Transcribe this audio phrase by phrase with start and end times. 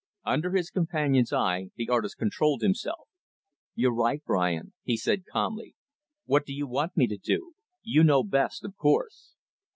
[0.25, 3.07] Under his companion's eye, the artist controlled himself.
[3.75, 5.75] "You're right, Brian," he said calmly.
[6.25, 7.53] "What do you want me to do?
[7.83, 9.35] You know best, of course."